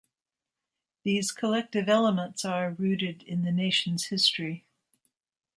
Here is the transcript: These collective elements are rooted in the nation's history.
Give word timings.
These 1.03 1.31
collective 1.31 1.87
elements 1.87 2.43
are 2.43 2.71
rooted 2.71 3.21
in 3.21 3.43
the 3.43 3.51
nation's 3.51 4.05
history. 4.05 4.65